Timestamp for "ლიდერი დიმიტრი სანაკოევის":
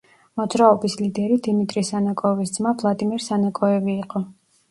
1.01-2.53